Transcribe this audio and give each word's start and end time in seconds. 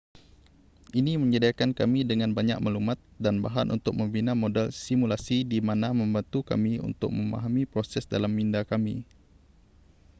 ini 0.99 1.13
menyediakan 1.23 1.71
kami 1.79 1.99
dengan 2.11 2.29
banyak 2.37 2.57
maklumat 2.65 2.97
dan 3.25 3.35
bahan 3.45 3.67
untuk 3.75 3.93
membina 3.99 4.33
model 4.43 4.67
simulasi 4.83 5.37
di 5.51 5.59
mana 5.67 5.87
membantu 5.99 6.39
kami 6.49 6.73
untuk 6.89 7.09
memahami 7.19 7.63
proses 7.73 8.03
dalam 8.13 8.31
minda 8.39 8.61
kami 8.71 8.95